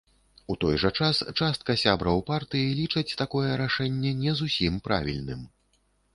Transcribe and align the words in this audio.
У 0.51 0.53
той 0.63 0.77
жа 0.83 0.89
час 1.03 1.19
частка 1.39 1.75
сябраў 1.81 2.17
партыі 2.31 2.73
лічаць 2.81 3.17
такое 3.21 3.51
рашэнне 3.63 4.17
не 4.25 4.35
зусім 4.43 4.83
правільным. 4.91 5.47